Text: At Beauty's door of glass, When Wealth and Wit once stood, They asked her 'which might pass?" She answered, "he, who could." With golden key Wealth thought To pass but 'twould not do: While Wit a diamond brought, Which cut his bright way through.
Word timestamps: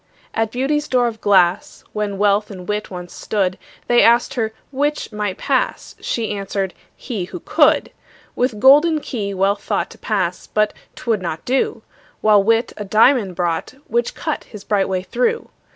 At 0.33 0.49
Beauty's 0.51 0.87
door 0.87 1.05
of 1.07 1.21
glass, 1.21 1.83
When 1.93 2.17
Wealth 2.17 2.49
and 2.49 2.67
Wit 2.67 2.89
once 2.89 3.13
stood, 3.13 3.59
They 3.87 4.01
asked 4.01 4.33
her 4.33 4.51
'which 4.71 5.11
might 5.11 5.37
pass?" 5.37 5.93
She 6.01 6.31
answered, 6.35 6.73
"he, 6.95 7.25
who 7.25 7.39
could." 7.39 7.91
With 8.35 8.59
golden 8.59 8.99
key 9.01 9.31
Wealth 9.35 9.61
thought 9.63 9.91
To 9.91 9.99
pass 9.99 10.47
but 10.47 10.73
'twould 10.95 11.21
not 11.21 11.45
do: 11.45 11.83
While 12.21 12.41
Wit 12.41 12.73
a 12.77 12.83
diamond 12.83 13.35
brought, 13.35 13.75
Which 13.85 14.15
cut 14.15 14.45
his 14.45 14.63
bright 14.63 14.89
way 14.89 15.03
through. 15.03 15.49